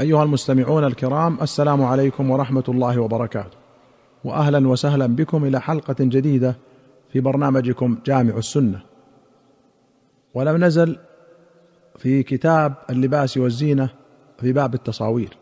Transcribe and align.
أيها 0.00 0.22
المستمعون 0.22 0.84
الكرام 0.84 1.38
السلام 1.42 1.84
عليكم 1.84 2.30
ورحمة 2.30 2.64
الله 2.68 3.00
وبركاته. 3.00 3.56
واهلا 4.24 4.68
وسهلا 4.68 5.06
بكم 5.06 5.44
إلى 5.44 5.60
حلقة 5.60 5.96
جديدة 6.00 6.56
في 7.12 7.20
برنامجكم 7.20 7.98
جامع 8.06 8.36
السنة. 8.36 8.80
ولم 10.34 10.64
نزل 10.64 10.98
في 11.96 12.22
كتاب 12.22 12.74
اللباس 12.90 13.36
والزينة 13.36 13.88
في 14.38 14.52
باب 14.52 14.74
التصاوير. 14.74 15.36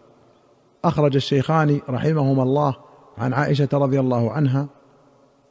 أخرج 0.85 1.17
الشيخان 1.17 1.81
رحمهما 1.89 2.43
الله 2.43 2.77
عن 3.19 3.33
عائشة 3.33 3.69
رضي 3.73 4.01
الله 4.01 4.33
عنها 4.33 4.67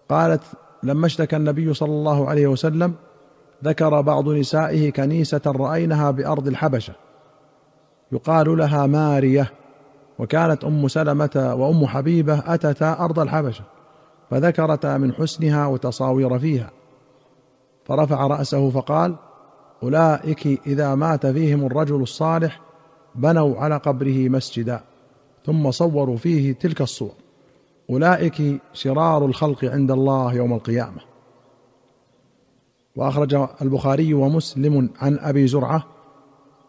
قالت 0.10 0.44
لما 0.84 1.06
اشتكى 1.06 1.36
النبي 1.36 1.74
صلى 1.74 1.92
الله 1.92 2.30
عليه 2.30 2.48
وسلم 2.48 2.94
ذكر 3.64 4.02
بعض 4.02 4.30
نسائه 4.30 4.90
كنيسة 4.90 5.42
رأينها 5.46 6.12
بأرض 6.12 6.48
الحبشة 6.48 6.94
يقال 8.12 8.58
لها 8.58 8.86
مارية 8.86 9.52
وكانت 10.20 10.64
أم 10.64 10.88
سلمة 10.88 11.54
وأم 11.58 11.86
حبيبة 11.86 12.44
أتتا 12.54 13.00
أرض 13.00 13.20
الحبشة 13.20 13.64
فذكرتا 14.30 14.98
من 14.98 15.14
حسنها 15.14 15.68
وتصاوير 15.68 16.40
فيها. 16.40 16.72
فرفع 17.86 18.28
رأسه 18.28 18.70
فقال 18.70 19.16
أولئك 19.84 20.68
إذا 20.68 20.96
مات 20.96 21.26
فيهم 21.26 21.66
الرجل 21.66 22.02
الصالح 22.02 22.62
بنوا 23.16 23.58
على 23.58 23.78
قبره 23.78 24.30
مسجدا 24.30 24.82
ثم 25.46 25.72
صوروا 25.72 26.18
فيه 26.18 26.54
تلك 26.54 26.82
الصور. 26.82 27.12
أولئك 27.90 28.62
شرار 28.74 29.26
الخلق 29.26 29.66
عند 29.66 29.92
الله 29.92 30.34
يوم 30.34 30.54
القيامة. 30.54 31.02
وأخرج 32.96 33.48
البخاري 33.62 34.14
ومسلم 34.14 34.90
عن 35.02 35.20
أبي 35.20 35.48
زرعة 35.48 35.84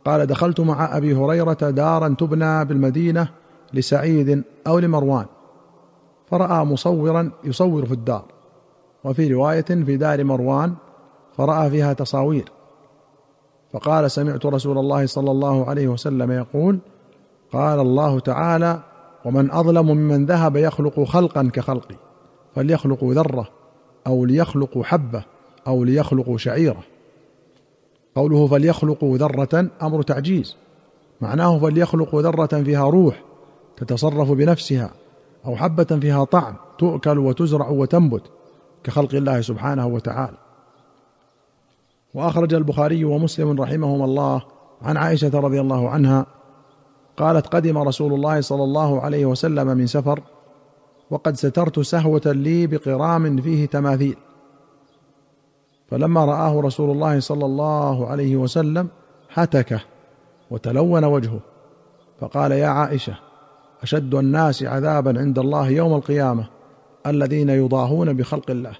قال 0.04 0.26
دخلت 0.26 0.60
مع 0.60 0.96
أبي 0.96 1.14
هريرة 1.14 1.52
دارا 1.52 2.14
تبنى 2.18 2.64
بالمدينة 2.64 3.28
لسعيد 3.74 4.44
أو 4.66 4.78
لمروان. 4.78 5.26
فرأى 6.26 6.64
مصورا 6.64 7.30
يصور 7.44 7.86
في 7.86 7.92
الدار. 7.92 8.24
وفي 9.04 9.34
رواية 9.34 9.62
في 9.62 9.96
دار 9.96 10.24
مروان 10.24 10.74
فرأى 11.36 11.70
فيها 11.70 11.92
تصاوير. 11.92 12.52
فقال 13.72 14.10
سمعت 14.10 14.46
رسول 14.46 14.78
الله 14.78 15.06
صلى 15.06 15.30
الله 15.30 15.68
عليه 15.68 15.88
وسلم 15.88 16.32
يقول 16.32 16.78
قال 17.52 17.80
الله 17.80 18.20
تعالى 18.20 18.82
ومن 19.24 19.50
أظلم 19.50 19.86
ممن 19.86 20.26
ذهب 20.26 20.56
يخلق 20.56 21.04
خلقا 21.04 21.50
كخلقي 21.52 21.94
فليخلقوا 22.54 23.14
ذرة 23.14 23.48
أو 24.06 24.24
ليخلقوا 24.24 24.84
حبة 24.84 25.24
أو 25.66 25.84
ليخلقوا 25.84 26.38
شعيرة. 26.38 26.82
قوله 28.14 28.46
فليخلقوا 28.46 29.18
ذرة 29.18 29.70
أمر 29.82 30.02
تعجيز. 30.02 30.56
معناه 31.20 31.58
فليخلقوا 31.58 32.22
ذرة 32.22 32.62
فيها 32.62 32.84
روح 32.84 33.22
تتصرف 33.76 34.30
بنفسها 34.30 34.90
أو 35.46 35.56
حبة 35.56 35.84
فيها 35.84 36.24
طعم 36.24 36.54
تؤكل 36.78 37.18
وتزرع 37.18 37.68
وتنبت 37.68 38.22
كخلق 38.84 39.14
الله 39.14 39.40
سبحانه 39.40 39.86
وتعالى. 39.86 40.36
وأخرج 42.14 42.54
البخاري 42.54 43.04
ومسلم 43.04 43.60
رحمهما 43.60 44.04
الله 44.04 44.42
عن 44.82 44.96
عائشة 44.96 45.40
رضي 45.40 45.60
الله 45.60 45.90
عنها 45.90 46.26
قالت 47.16 47.46
قدم 47.46 47.78
رسول 47.78 48.14
الله 48.14 48.40
صلى 48.40 48.64
الله 48.64 49.00
عليه 49.00 49.26
وسلم 49.26 49.66
من 49.66 49.86
سفر 49.86 50.20
وقد 51.10 51.36
سترت 51.36 51.80
سهوة 51.80 52.22
لي 52.26 52.66
بقرام 52.66 53.40
فيه 53.40 53.66
تماثيل. 53.66 54.16
فلما 55.92 56.24
رآه 56.24 56.60
رسول 56.60 56.90
الله 56.90 57.20
صلى 57.20 57.46
الله 57.46 58.06
عليه 58.06 58.36
وسلم 58.36 58.88
هتكه 59.34 59.80
وتلون 60.50 61.04
وجهه 61.04 61.40
فقال 62.20 62.52
يا 62.52 62.66
عائشة 62.66 63.14
أشد 63.82 64.14
الناس 64.14 64.62
عذابا 64.62 65.20
عند 65.20 65.38
الله 65.38 65.68
يوم 65.68 65.94
القيامة 65.94 66.46
الذين 67.06 67.48
يضاهون 67.48 68.12
بخلق 68.12 68.50
الله. 68.50 68.72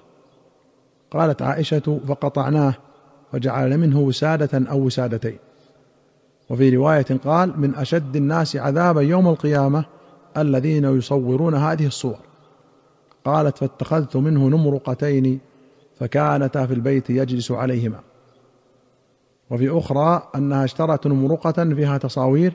قالت 1.11 1.41
عائشة 1.41 1.99
فقطعناه 2.07 2.73
وجعل 3.33 3.77
منه 3.77 3.99
وسادة 3.99 4.71
أو 4.71 4.79
وسادتين. 4.79 5.37
وفي 6.49 6.75
رواية 6.75 7.05
قال 7.25 7.59
من 7.59 7.75
أشد 7.75 8.15
الناس 8.15 8.55
عذابا 8.55 9.01
يوم 9.01 9.27
القيامة 9.27 9.85
الذين 10.37 10.97
يصورون 10.97 11.55
هذه 11.55 11.87
الصور. 11.87 12.19
قالت 13.25 13.57
فاتخذت 13.57 14.15
منه 14.15 14.47
نمرقتين 14.47 15.39
فكانتا 15.99 16.65
في 16.65 16.73
البيت 16.73 17.09
يجلس 17.09 17.51
عليهما. 17.51 17.99
وفي 19.51 19.77
أخرى 19.77 20.29
أنها 20.35 20.65
اشترت 20.65 21.07
نمرقه 21.07 21.51
فيها 21.51 21.97
تصاوير 21.97 22.53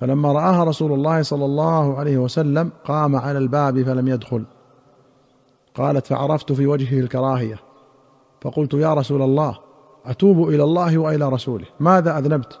فلما 0.00 0.32
رآها 0.32 0.64
رسول 0.64 0.92
الله 0.92 1.22
صلى 1.22 1.44
الله 1.44 1.98
عليه 1.98 2.18
وسلم 2.18 2.70
قام 2.84 3.16
على 3.16 3.38
الباب 3.38 3.82
فلم 3.82 4.08
يدخل. 4.08 4.44
قالت 5.74 6.06
فعرفت 6.06 6.52
في 6.52 6.66
وجهه 6.66 7.00
الكراهية. 7.00 7.58
فقلت 8.40 8.74
يا 8.74 8.94
رسول 8.94 9.22
الله 9.22 9.58
أتوب 10.06 10.48
إلى 10.48 10.64
الله 10.64 10.98
وإلى 10.98 11.28
رسوله 11.28 11.66
ماذا 11.80 12.18
أذنبت؟ 12.18 12.58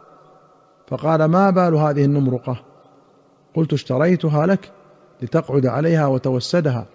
فقال 0.86 1.24
ما 1.24 1.50
بال 1.50 1.74
هذه 1.74 2.04
النمرقه 2.04 2.56
قلت 3.54 3.72
اشتريتها 3.72 4.46
لك 4.46 4.72
لتقعد 5.22 5.66
عليها 5.66 6.06
وتوسدها. 6.06 6.86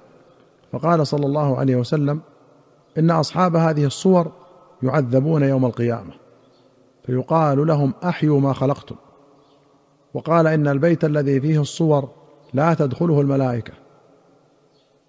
فقال 0.72 1.08
صلى 1.08 1.25
الله 1.25 1.58
عليه 1.58 1.75
وسلم 1.75 2.22
إن 2.98 3.12
أصحاب 3.12 3.56
هذه 3.56 3.86
الصور 3.86 4.31
يعذبون 4.84 5.44
يوم 5.44 5.66
القيامة 5.66 6.14
فيقال 7.06 7.68
لهم 7.68 7.94
أحيوا 8.04 8.40
ما 8.40 8.54
خلقتم. 8.54 8.96
وقال 10.14 10.48
إن 10.48 10.68
البيت 10.68 11.06
الذي 11.06 11.42
فيه 11.42 11.62
الصور 11.62 12.09
لا 12.54 12.74
تدخله 12.74 13.22
الملائكة. 13.22 13.74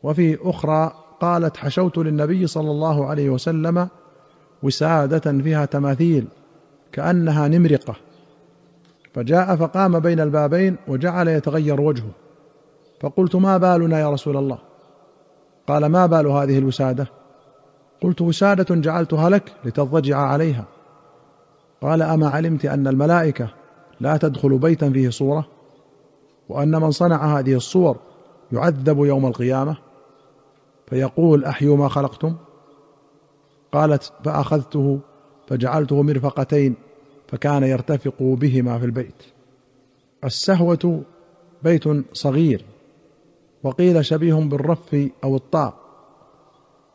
وفي 0.02 0.38
أخرى 0.42 0.92
قالت 1.20 1.56
حشوت 1.56 1.98
للنبي 1.98 2.46
صلى 2.46 2.70
الله 2.70 3.06
عليه 3.06 3.30
وسلم 3.30 3.88
وسادة 4.62 5.42
فيها 5.42 5.64
تماثيل 5.64 6.26
كأنها 6.92 7.48
نمرقة. 7.48 7.94
فجاء 9.14 9.56
فقام 9.56 9.98
بين 9.98 10.20
البابين 10.20 10.76
وجعل 10.88 11.28
يتغير 11.28 11.80
وجهه. 11.80 12.10
فقلت 13.00 13.36
ما 13.36 13.56
بالنا 13.56 14.00
يا 14.00 14.10
رسول 14.10 14.36
الله؟ 14.36 14.58
قال 15.66 15.86
ما 15.86 16.06
بال 16.06 16.26
هذه 16.26 16.58
الوسادة؟ 16.58 17.06
قلت 18.04 18.22
وسادة 18.22 18.74
جعلتها 18.74 19.30
لك 19.30 19.52
لتضجع 19.64 20.18
عليها. 20.18 20.64
قال 21.82 22.02
أما 22.02 22.28
علمت 22.28 22.64
أن 22.64 22.86
الملائكة 22.86 23.48
لا 24.00 24.16
تدخل 24.16 24.58
بيتا 24.58 24.90
فيه 24.90 25.10
صورة؟ 25.10 25.46
وأن 26.48 26.80
من 26.80 26.90
صنع 26.90 27.38
هذه 27.38 27.54
الصور 27.54 27.96
يعذب 28.52 28.98
يوم 28.98 29.26
القيامة؟ 29.26 29.76
فيقول 30.86 31.44
أحيوا 31.44 31.76
ما 31.76 31.88
خلقتم؟ 31.88 32.36
قالت 33.72 34.12
فأخذته 34.24 35.00
فجعلته 35.48 36.02
مرفقتين 36.02 36.74
فكان 37.28 37.62
يرتفق 37.62 38.14
بهما 38.20 38.78
في 38.78 38.84
البيت. 38.84 39.22
السهوة 40.24 41.02
بيت 41.62 41.84
صغير 42.12 42.64
وقيل 43.62 44.04
شبيه 44.04 44.34
بالرف 44.34 44.96
أو 45.24 45.36
الطاق 45.36 45.74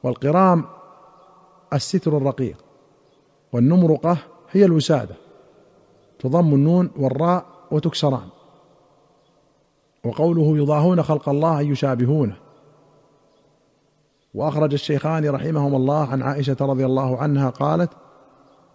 والقرام 0.03 0.65
الستر 1.73 2.17
الرقيق 2.17 2.57
والنمرقة 3.53 4.17
هي 4.51 4.65
الوسادة 4.65 5.15
تضم 6.19 6.53
النون 6.53 6.91
والراء 6.97 7.45
وتكسران. 7.71 8.27
وقوله 10.05 10.57
يضاهون 10.57 11.03
خلق 11.03 11.29
الله 11.29 11.59
أي 11.59 11.67
يشابهونه. 11.67 12.35
وأخرج 14.33 14.73
الشيخان 14.73 15.29
رحمهما 15.29 15.77
الله 15.77 16.07
عن 16.07 16.21
عائشة 16.21 16.57
رضي 16.61 16.85
الله 16.85 17.17
عنها 17.17 17.49
قالت 17.49 17.89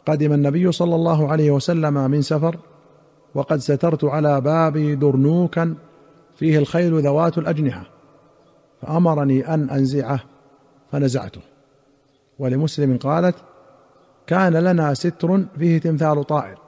قدم 0.06 0.33
النبي 0.33 0.72
صلى 0.72 0.94
الله 0.94 1.28
عليه 1.28 1.50
وسلم 1.50 2.10
من 2.10 2.22
سفر 2.22 2.59
وقد 3.34 3.59
سترت 3.59 4.04
على 4.04 4.41
بابي 4.41 4.94
درنوكا 4.94 5.75
فيه 6.36 6.59
الخيل 6.59 7.01
ذوات 7.01 7.39
الأجنحة 7.39 7.84
فأمرني 8.83 9.54
أن 9.54 9.71
أنزعه 9.71 10.21
فنزعته. 10.92 11.41
ولمسلم 12.39 12.97
قالت 12.97 13.36
كان 14.27 14.53
لنا 14.53 14.95
ستر 14.95 15.45
فيه 15.59 15.78
تمثال 15.78 16.25
طائر 16.25 16.59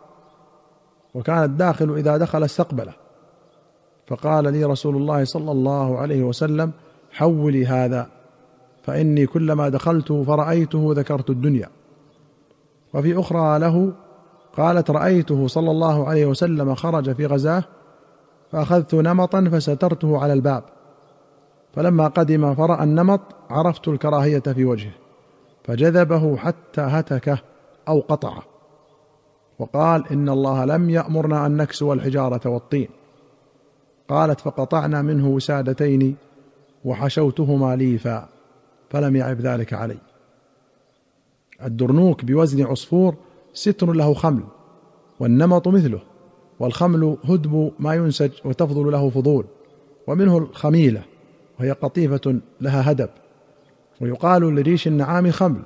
وكان 1.15 1.43
الداخل 1.45 1.95
إذا 1.95 2.17
دخل 2.17 2.45
استقبله. 2.45 2.93
فقال 4.07 4.53
لي 4.53 4.65
رسول 4.65 4.97
الله 4.97 5.25
صلى 5.25 5.53
الله 5.53 5.99
عليه 5.99 6.23
وسلم 6.25 6.73
حولي 7.13 7.67
هذا 7.67 8.07
فإني 8.83 9.27
كلما 9.27 9.69
دخلت 9.69 10.13
فرأيته 10.13 10.93
ذكرت 10.97 11.31
الدنيا. 11.31 11.69
وفي 12.95 13.21
أخرى 13.21 13.59
له 13.59 13.93
قالت 14.57 14.91
رأيته 14.91 15.47
صلى 15.47 15.71
الله 15.71 16.09
عليه 16.09 16.27
وسلم 16.27 16.75
خرج 16.75 17.13
في 17.13 17.27
غزاة 17.27 17.65
فأخذت 18.53 18.95
نمطا 18.95 19.51
فسترته 19.53 20.19
على 20.19 20.33
الباب 20.33 20.65
فلما 21.75 22.09
قدم 22.09 22.55
فرأى 22.55 22.85
النمط 22.85 23.21
عرفت 23.51 23.89
الكراهية 23.89 24.39
في 24.39 24.65
وجهه. 24.65 25.06
فجذبه 25.67 26.37
حتى 26.37 26.81
هتكه 26.81 27.39
أو 27.89 28.01
قطعه. 28.01 28.43
وقال 29.59 30.09
إن 30.09 30.29
الله 30.29 30.65
لم 30.65 30.91
يأمرنا 30.91 31.47
أن 31.47 31.57
نكسو 31.57 31.93
الحجارة 31.93 32.49
والطين. 32.49 32.89
قالت 34.09 34.41
فقطعنا 34.41 35.03
منه 35.03 35.29
وسادتين 35.29 36.17
وحشوتهما 36.85 37.77
ليفا 37.77 38.29
فلم 38.91 39.17
يعب 39.17 39.41
ذلك 39.41 39.73
علي. 39.73 39.99
الدرنوك 41.65 42.25
بوزن 42.25 42.67
عصفور 42.67 43.15
ستر 43.55 43.93
له 43.93 44.15
خمل 44.15 44.45
والنمط 45.21 45.69
مثله 45.69 46.01
والخمل 46.61 47.17
هدب 47.25 47.73
ما 47.79 47.95
ينسج 47.95 48.31
وتفضل 48.45 48.93
له 48.93 49.11
فضول 49.11 49.45
ومنه 50.07 50.39
الخميلة 50.39 51.03
وهي 51.61 51.73
قطيفة 51.73 52.41
لها 52.61 52.91
هدب. 52.91 53.09
ويقال 54.01 54.43
لريش 54.43 54.87
النعام 54.87 55.31
خمل. 55.31 55.63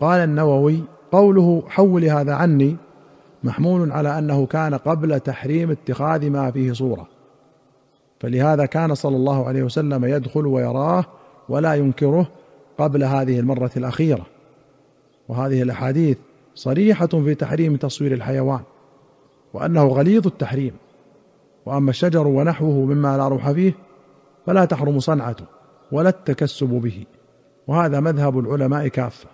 قال 0.00 0.20
النووي 0.20 0.80
قوله 1.12 1.62
حول 1.68 2.04
هذا 2.04 2.34
عني 2.34 2.76
محمول 3.44 3.92
على 3.92 4.18
أنه 4.18 4.46
كان 4.46 4.74
قبل 4.74 5.20
تحريم 5.20 5.70
اتخاذ 5.70 6.30
ما 6.30 6.50
فيه 6.50 6.72
صورة. 6.72 7.06
فلهذا 8.20 8.66
كان 8.66 8.94
صلى 8.94 9.16
الله 9.16 9.46
عليه 9.46 9.62
وسلم 9.62 10.04
يدخل 10.04 10.46
ويراه 10.46 11.04
ولا 11.48 11.74
ينكره 11.74 12.28
قبل 12.78 13.04
هذه 13.04 13.40
المرة 13.40 13.70
الأخيرة. 13.76 14.26
وهذه 15.28 15.62
الأحاديث 15.62 16.18
صريحة 16.54 17.06
في 17.06 17.34
تحريم 17.34 17.76
تصوير 17.76 18.12
الحيوان 18.12 18.60
وأنه 19.54 19.86
غليظ 19.86 20.26
التحريم. 20.26 20.72
وأما 21.66 21.90
الشجر 21.90 22.26
ونحوه 22.26 22.84
مما 22.84 23.16
لا 23.16 23.28
روح 23.28 23.50
فيه 23.50 23.74
فلا 24.46 24.64
تحرم 24.64 25.00
صنعته 25.00 25.44
ولا 25.92 26.08
التكسب 26.08 26.68
به. 26.68 27.04
وهذا 27.72 28.00
مذهب 28.00 28.38
العلماء 28.38 28.88
كافة 28.88 29.28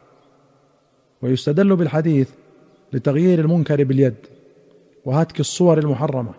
ويستدل 1.23 1.77
بالحديث 1.77 2.31
لتغيير 2.93 3.41
المنكر 3.41 3.85
باليد 3.85 4.15
وهتك 5.05 5.41
الصور 5.41 5.79
المحرمة 5.79 6.33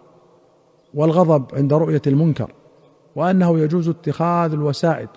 والغضب 0.94 1.56
عند 1.56 1.74
رؤية 1.74 2.02
المنكر 2.08 2.52
وأنه 3.16 3.60
يجوز 3.60 3.90
اتخاذ 3.90 4.54
الوسائد. 4.54 5.10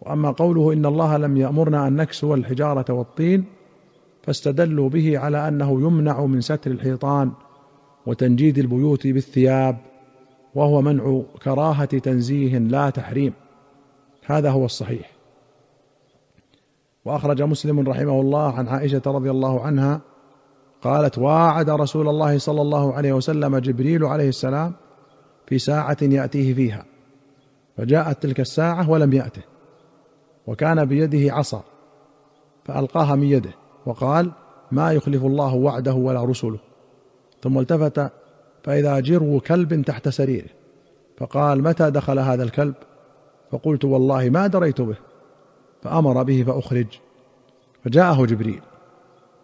وأما 0.00 0.30
قوله 0.30 0.72
إن 0.72 0.86
الله 0.86 1.16
لم 1.16 1.36
يأمرنا 1.36 1.88
أن 1.88 1.96
نكسو 1.96 2.34
الحجارة 2.34 2.92
والطين 2.92 3.44
فاستدلوا 4.22 4.88
به 4.88 5.18
على 5.18 5.48
أنه 5.48 5.80
يمنع 5.80 6.26
من 6.26 6.40
ستر 6.40 6.70
الحيطان 6.70 7.32
وتنجيد 8.06 8.58
البيوت 8.58 9.06
بالثياب 9.06 9.76
وهو 10.54 10.82
منع 10.82 11.22
كراهة 11.44 11.84
تنزيه 11.98 12.58
لا 12.58 12.90
تحريم. 12.90 13.32
هذا 14.26 14.50
هو 14.50 14.64
الصحيح. 14.64 15.13
وأخرج 17.04 17.42
مسلم 17.42 17.88
رحمه 17.88 18.20
الله 18.20 18.52
عن 18.52 18.68
عائشة 18.68 19.02
رضي 19.06 19.30
الله 19.30 19.60
عنها 19.60 20.00
قالت 20.82 21.18
واعد 21.18 21.70
رسول 21.70 22.08
الله 22.08 22.38
صلى 22.38 22.62
الله 22.62 22.94
عليه 22.94 23.12
وسلم 23.12 23.58
جبريل 23.58 24.04
عليه 24.04 24.28
السلام 24.28 24.72
في 25.46 25.58
ساعة 25.58 25.96
يأتيه 26.02 26.54
فيها. 26.54 26.84
فجاءت 27.76 28.22
تلك 28.22 28.40
الساعة 28.40 28.90
ولم 28.90 29.12
يأته 29.12 29.42
وكان 30.46 30.84
بيده 30.84 31.34
عصا 31.34 31.62
فألقاها 32.64 33.14
من 33.14 33.26
يده 33.26 33.52
وقال 33.86 34.32
ما 34.72 34.92
يخلف 34.92 35.24
الله 35.24 35.54
وعده 35.54 35.94
ولا 35.94 36.24
رسله. 36.24 36.58
ثم 37.42 37.58
التفت 37.58 38.10
فإذا 38.62 39.00
جرو 39.00 39.40
كلب 39.40 39.82
تحت 39.82 40.08
سريره 40.08 40.48
فقال 41.18 41.62
متى 41.62 41.90
دخل 41.90 42.18
هذا 42.18 42.42
الكلب؟ 42.42 42.74
فقلت 43.50 43.84
والله 43.84 44.30
ما 44.30 44.46
دريت 44.46 44.80
به. 44.80 44.96
فأمر 45.84 46.22
به 46.22 46.44
فأخرج. 46.46 46.86
فجاءه 47.84 48.26
جبريل. 48.26 48.60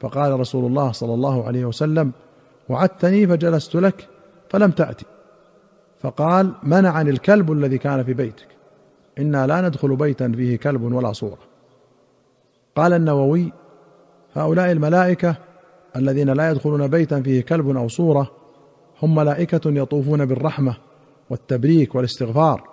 فقال 0.01 0.41
رسول 0.41 0.67
الله 0.67 0.93
صلى 0.93 1.15
الله 1.15 1.47
عليه 1.47 1.65
وسلم 1.65 2.13
وعدتني 2.69 3.27
فجلست 3.27 3.75
لك 3.75 4.09
فلم 4.51 4.71
تأتي. 4.71 5.07
فقال 6.01 6.53
منعني 6.63 7.11
الكلب 7.11 7.53
الذي 7.53 7.79
كان 7.79 8.05
في 8.05 8.15
بيتك. 8.15 8.49
إنا 9.19 9.47
لا 9.47 9.61
ندخل 9.61 9.97
بيتا 9.97 10.33
فيه 10.33 10.57
كلب 10.57 10.83
ولا 10.83 11.13
صورة. 11.13 11.39
قال 12.77 12.93
النووي 12.93 13.53
هؤلاء 14.35 14.73
الملائكة 14.73 15.37
الذين 15.97 16.31
لا 16.31 16.51
يدخلون 16.51 16.87
بيتا 16.87 17.23
فيه 17.23 17.41
كلب 17.41 17.77
أو 17.77 17.89
صورة 17.89 18.31
هم 19.03 19.15
ملائكة 19.15 19.61
يطوفون 19.67 20.25
بالرحمة 20.25 20.77
والتبريك 21.31 21.95
والاستغفار. 21.95 22.69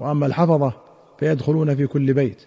وأما 0.00 0.26
الحفظة 0.26 0.72
فيدخلون 1.18 1.76
في 1.76 1.86
كل 1.86 2.12
بيت. 2.12 2.46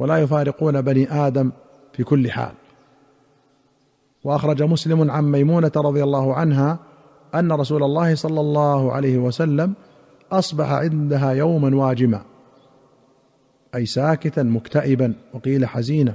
ولا 0.00 0.18
يفارقون 0.18 0.80
بني 0.80 1.12
آدم 1.26 1.50
في 1.92 2.04
كل 2.04 2.30
حال. 2.30 2.52
وأخرج 4.24 4.62
مسلم 4.62 5.10
عن 5.10 5.24
ميمونة 5.32 5.72
رضي 5.76 6.02
الله 6.02 6.34
عنها 6.34 6.78
أن 7.34 7.52
رسول 7.52 7.82
الله 7.82 8.14
صلى 8.14 8.40
الله 8.40 8.92
عليه 8.92 9.18
وسلم 9.18 9.74
أصبح 10.32 10.72
عندها 10.72 11.30
يوما 11.30 11.76
واجما 11.76 12.22
أي 13.74 13.86
ساكتا 13.86 14.42
مكتئبا 14.42 15.14
وقيل 15.34 15.66
حزينا. 15.66 16.14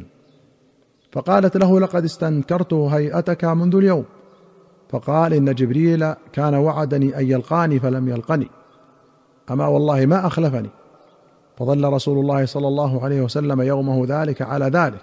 فقالت 1.11 1.57
له 1.57 1.79
لقد 1.79 2.03
استنكرت 2.03 2.73
هيئتك 2.73 3.45
منذ 3.45 3.75
اليوم 3.75 4.05
فقال 4.89 5.33
إن 5.33 5.53
جبريل 5.53 6.13
كان 6.33 6.55
وعدني 6.55 7.19
أن 7.19 7.31
يلقاني 7.31 7.79
فلم 7.79 8.09
يلقني. 8.09 8.47
أما 9.51 9.67
والله 9.67 10.05
ما 10.05 10.27
أخلفني 10.27 10.69
فظل 11.57 11.93
رسول 11.93 12.19
الله 12.19 12.45
صلى 12.45 12.67
الله 12.67 13.03
عليه 13.03 13.21
وسلم 13.21 13.61
يومه 13.61 14.05
ذلك 14.07 14.41
على 14.41 14.65
ذلك 14.65 15.01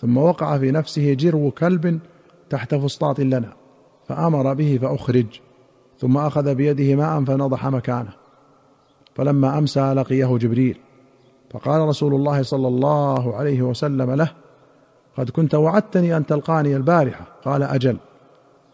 ثم 0.00 0.16
وقع 0.16 0.58
في 0.58 0.70
نفسه 0.70 1.14
جرو 1.14 1.50
كلب 1.50 2.00
تحت 2.50 2.74
فسطاط 2.74 3.20
لنا 3.20 3.52
فأمر 4.08 4.54
به 4.54 4.78
فأخرج 4.82 5.26
ثم 5.98 6.16
أخذ 6.16 6.54
بيده 6.54 6.96
ماء 6.96 7.24
فنضح 7.24 7.66
مكانه 7.66 8.12
فلما 9.14 9.58
أمسى 9.58 9.92
لقيه 9.92 10.38
جبريل 10.38 10.78
فقال 11.50 11.88
رسول 11.88 12.14
الله 12.14 12.42
صلى 12.42 12.68
الله 12.68 13.36
عليه 13.36 13.62
وسلم 13.62 14.10
له 14.10 14.30
قد 15.18 15.30
كنت 15.30 15.54
وعدتني 15.54 16.16
أن 16.16 16.26
تلقاني 16.26 16.76
البارحة. 16.76 17.24
قال 17.44 17.62
أجل 17.62 17.96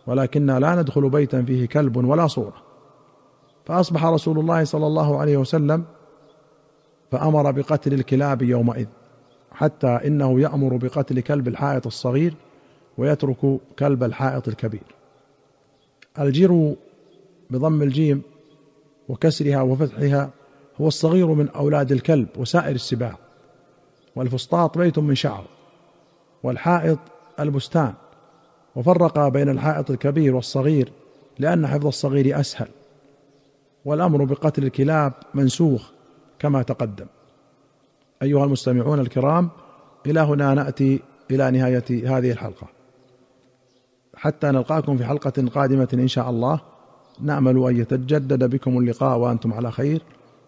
ولكنا 0.07 0.59
لا 0.59 0.75
ندخل 0.75 1.09
بيتا 1.09 1.43
فيه 1.43 1.67
كلب 1.67 1.97
ولا 1.97 2.27
صورة. 2.27 2.55
فأصبح 3.65 4.05
رسول 4.05 4.39
الله 4.39 4.65
صلى 4.65 4.87
الله 4.87 5.19
عليه 5.19 5.37
وسلم 5.37 5.85
فأمر 7.15 7.51
بقتل 7.51 7.93
الكلاب 7.93 8.43
يومئذ 8.43 8.87
حتى 9.53 9.87
إنه 9.87 10.41
يأمر 10.41 10.77
بقتل 10.77 11.21
كلب 11.21 11.49
الحائط 11.49 11.87
الصغير 11.87 12.35
ويترك 12.99 13.59
كلب 13.79 14.05
الحائط 14.05 14.49
الكبير. 14.49 14.83
الجرو 16.19 16.77
بضم 17.51 17.83
الجيم 17.83 18.23
وكسرها 19.09 19.63
وفتحها 19.63 20.31
هو 20.81 20.89
الصغير 20.89 21.27
من 21.27 21.49
أولاد 21.49 21.93
الكلب 21.93 22.29
وسائر 22.37 22.75
السباع. 22.75 23.19
والفسطاط 24.17 24.79
بيت 24.79 24.99
من 24.99 25.15
شعر 25.15 25.45
والحائط 26.43 26.99
البستان. 27.41 27.93
وفرق 28.77 29.29
بين 29.29 29.49
الحائط 29.49 29.91
الكبير 29.91 30.35
والصغير 30.35 30.93
لأن 31.39 31.67
حفظ 31.67 31.87
الصغير 31.87 32.41
أسهل. 32.41 32.69
والأمر 33.85 34.25
بقتل 34.25 34.65
الكلاب 34.65 35.13
منسوخ. 35.35 35.95
كما 36.39 36.63
تقدم. 36.63 37.07
أيها 38.23 38.45
المستمعون 38.45 39.01
الكرام 39.01 39.51
إلى 40.07 40.21
هنا 40.21 40.55
نأتي 40.55 41.01
إلى 41.31 41.51
نهاية 41.51 41.85
هذه 41.91 42.31
الحلقة. 42.33 42.67
حتى 44.17 44.47
نلقاكم 44.47 44.97
في 44.97 45.05
حلقة 45.05 45.49
قادمة 45.55 45.89
إن 45.95 46.09
شاء 46.09 46.31
الله. 46.31 46.61
نأمل 47.21 47.69
أن 47.69 47.77
يتجدد 47.77 48.51
بكم 48.51 48.79
اللقاء 48.79 49.19
وأنتم 49.19 49.53
على 49.53 49.73
خير. 49.73 50.03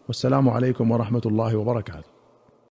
والسلام 0.08 0.48
عليكم 0.48 0.90
ورحمة 0.90 1.22
الله 1.26 1.56
وبركاته. 1.56 2.15